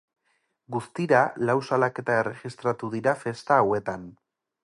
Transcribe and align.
Guztira 0.75 1.19
lau 1.49 1.55
salaketa 1.67 2.15
erregistratu 2.23 2.91
dira 2.97 3.15
festa 3.27 3.61
hauetan. 3.65 4.09